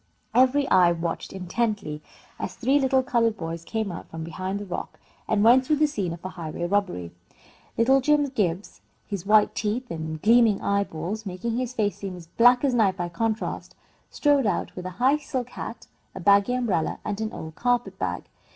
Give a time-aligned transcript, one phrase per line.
[0.33, 2.01] Every eye watched intently,
[2.39, 5.85] as three little coloured boys came out from behind the rock and went through the
[5.85, 7.11] scene of a highway robbery.
[7.77, 12.63] Little Jim Gibbs, his white teeth and gleaming eyeballs making his face seem as black
[12.63, 13.75] as night by contrast,
[14.09, 18.23] strode out with a high silk hat, a baggy umbrella, and an old carpet bag.